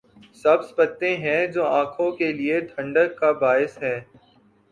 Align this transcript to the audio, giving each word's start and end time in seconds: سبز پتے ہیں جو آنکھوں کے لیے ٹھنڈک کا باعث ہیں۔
سبز 0.35 0.67
پتے 0.75 1.09
ہیں 1.17 1.45
جو 1.47 1.65
آنکھوں 1.69 2.11
کے 2.11 2.31
لیے 2.31 2.59
ٹھنڈک 2.61 3.17
کا 3.17 3.31
باعث 3.41 3.77
ہیں۔ 3.83 3.99